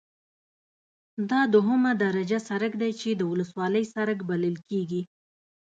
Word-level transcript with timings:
دا 1.29 1.41
دوهمه 1.53 1.91
درجه 2.03 2.39
سرک 2.47 2.73
دی 2.81 2.91
چې 3.01 3.09
د 3.15 3.21
ولسوالۍ 3.31 3.83
سرک 3.95 4.19
بلل 4.29 4.55
کیږي 4.69 5.01